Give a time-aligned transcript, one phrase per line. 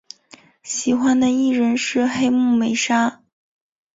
[0.63, 3.21] 喜欢的艺人是黑木美纱。